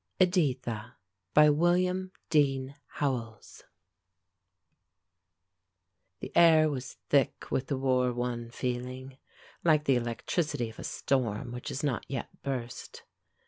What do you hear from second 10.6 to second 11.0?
of a